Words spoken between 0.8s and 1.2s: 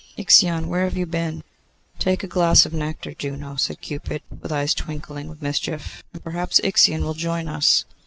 have you